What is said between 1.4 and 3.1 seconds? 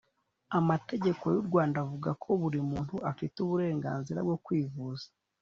rwanda avugako buri muntu